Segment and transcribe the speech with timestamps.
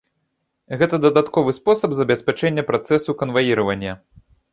[0.81, 3.93] Гэта дадатковы спосаб забеспячэння працэсу канваіравання.